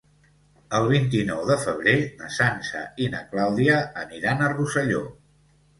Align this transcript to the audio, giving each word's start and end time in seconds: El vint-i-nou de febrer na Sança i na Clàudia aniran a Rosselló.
El 0.77 0.87
vint-i-nou 0.91 1.43
de 1.49 1.57
febrer 1.65 1.95
na 2.23 2.31
Sança 2.39 2.83
i 3.05 3.11
na 3.17 3.23
Clàudia 3.35 3.79
aniran 4.07 4.45
a 4.45 4.51
Rosselló. 4.59 5.07